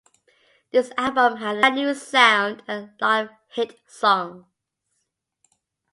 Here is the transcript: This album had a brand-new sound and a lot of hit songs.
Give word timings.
This 0.71 0.89
album 0.97 1.37
had 1.37 1.57
a 1.57 1.59
brand-new 1.59 1.93
sound 1.93 2.63
and 2.67 2.89
a 3.01 3.05
lot 3.05 3.23
of 3.25 3.29
hit 3.49 3.79
songs. 3.85 4.45